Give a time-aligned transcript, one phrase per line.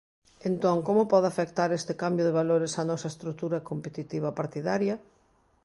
[0.49, 4.95] Entón, como pode afectar este cambio de valores á nosa estrutura competitiva partidaria?